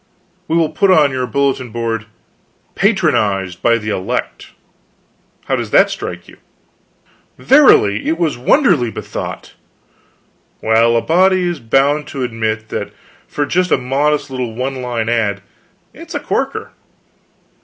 [0.47, 2.07] We will put on your bulletin board,
[2.73, 4.47] 'Patronized by the elect.'
[5.45, 6.37] How does that strike you?"
[7.37, 9.53] "Verily, it is wonderly bethought!"
[10.59, 12.91] "Well, a body is bound to admit that
[13.27, 15.43] for just a modest little one line ad,
[15.93, 16.71] it's a corker."